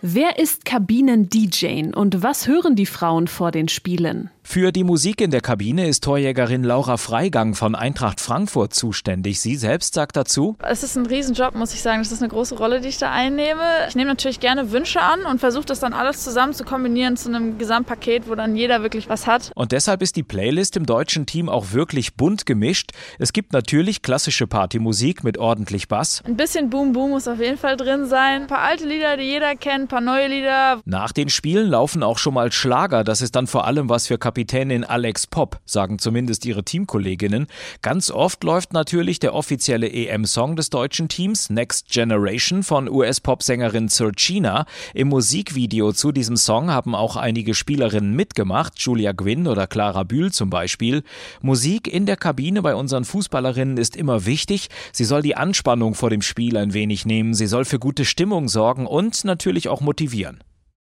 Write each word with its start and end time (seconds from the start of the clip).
Wer 0.00 0.38
ist 0.38 0.64
Kabinen-DJ 0.64 1.92
und 1.92 2.22
was 2.22 2.46
hören 2.46 2.76
die 2.76 2.86
Frauen 2.86 3.26
vor 3.26 3.50
den 3.50 3.66
Spielen? 3.66 4.30
Für 4.50 4.72
die 4.72 4.84
Musik 4.84 5.20
in 5.20 5.30
der 5.30 5.42
Kabine 5.42 5.88
ist 5.88 6.04
Torjägerin 6.04 6.64
Laura 6.64 6.96
Freigang 6.96 7.54
von 7.54 7.74
Eintracht 7.74 8.18
Frankfurt 8.18 8.72
zuständig. 8.72 9.40
Sie 9.40 9.56
selbst 9.56 9.92
sagt 9.92 10.16
dazu: 10.16 10.56
Es 10.60 10.82
ist 10.82 10.96
ein 10.96 11.04
Riesenjob, 11.04 11.54
muss 11.54 11.74
ich 11.74 11.82
sagen. 11.82 12.00
Das 12.00 12.12
ist 12.12 12.22
eine 12.22 12.30
große 12.30 12.56
Rolle, 12.56 12.80
die 12.80 12.88
ich 12.88 12.96
da 12.96 13.10
einnehme. 13.12 13.60
Ich 13.88 13.94
nehme 13.94 14.08
natürlich 14.08 14.40
gerne 14.40 14.72
Wünsche 14.72 15.02
an 15.02 15.26
und 15.26 15.38
versuche 15.40 15.66
das 15.66 15.80
dann 15.80 15.92
alles 15.92 16.24
zusammen 16.24 16.54
zu 16.54 16.64
kombinieren 16.64 17.18
zu 17.18 17.28
einem 17.28 17.58
Gesamtpaket, 17.58 18.26
wo 18.26 18.36
dann 18.36 18.56
jeder 18.56 18.80
wirklich 18.82 19.10
was 19.10 19.26
hat. 19.26 19.50
Und 19.54 19.72
deshalb 19.72 20.00
ist 20.00 20.16
die 20.16 20.22
Playlist 20.22 20.78
im 20.78 20.86
deutschen 20.86 21.26
Team 21.26 21.50
auch 21.50 21.72
wirklich 21.72 22.14
bunt 22.14 22.46
gemischt. 22.46 22.92
Es 23.18 23.34
gibt 23.34 23.52
natürlich 23.52 24.00
klassische 24.00 24.46
Partymusik 24.46 25.24
mit 25.24 25.36
ordentlich 25.36 25.88
Bass. 25.88 26.22
Ein 26.24 26.36
bisschen 26.38 26.70
Boom 26.70 26.92
Boom 26.92 27.10
muss 27.10 27.28
auf 27.28 27.40
jeden 27.40 27.58
Fall 27.58 27.76
drin 27.76 28.06
sein. 28.06 28.42
Ein 28.42 28.46
paar 28.46 28.60
alte 28.60 28.86
Lieder, 28.86 29.18
die 29.18 29.24
jeder 29.24 29.56
kennt, 29.56 29.87
ein 29.88 29.90
paar 29.90 30.00
neue 30.02 30.28
Lieder. 30.28 30.82
Nach 30.84 31.12
den 31.12 31.30
Spielen 31.30 31.70
laufen 31.70 32.02
auch 32.02 32.18
schon 32.18 32.34
mal 32.34 32.52
Schlager. 32.52 33.04
Das 33.04 33.22
ist 33.22 33.34
dann 33.34 33.46
vor 33.46 33.66
allem 33.66 33.88
was 33.88 34.06
für 34.06 34.18
Kapitänin 34.18 34.84
Alex 34.84 35.26
Pop, 35.26 35.60
sagen 35.64 35.98
zumindest 35.98 36.44
ihre 36.44 36.62
Teamkolleginnen. 36.62 37.46
Ganz 37.80 38.10
oft 38.10 38.44
läuft 38.44 38.74
natürlich 38.74 39.18
der 39.18 39.34
offizielle 39.34 39.90
EM-Song 39.90 40.56
des 40.56 40.68
deutschen 40.68 41.08
Teams, 41.08 41.48
Next 41.48 41.88
Generation 41.88 42.62
von 42.62 42.86
US-Pop-Sängerin 42.86 43.88
Surchina. 43.88 44.66
Im 44.92 45.08
Musikvideo 45.08 45.92
zu 45.92 46.12
diesem 46.12 46.36
Song 46.36 46.70
haben 46.70 46.94
auch 46.94 47.16
einige 47.16 47.54
Spielerinnen 47.54 48.14
mitgemacht, 48.14 48.78
Julia 48.78 49.12
Gwynn 49.12 49.46
oder 49.46 49.66
Clara 49.66 50.02
Bühl 50.02 50.32
zum 50.32 50.50
Beispiel. 50.50 51.02
Musik 51.40 51.88
in 51.88 52.04
der 52.04 52.16
Kabine 52.16 52.60
bei 52.60 52.74
unseren 52.74 53.06
Fußballerinnen 53.06 53.78
ist 53.78 53.96
immer 53.96 54.26
wichtig. 54.26 54.68
Sie 54.92 55.04
soll 55.04 55.22
die 55.22 55.36
Anspannung 55.36 55.94
vor 55.94 56.10
dem 56.10 56.20
Spiel 56.20 56.58
ein 56.58 56.74
wenig 56.74 57.06
nehmen, 57.06 57.32
sie 57.32 57.46
soll 57.46 57.64
für 57.64 57.78
gute 57.78 58.04
Stimmung 58.04 58.48
sorgen 58.48 58.86
und 58.86 59.24
natürlich 59.24 59.68
auch 59.78 59.80
motivieren. 59.80 60.42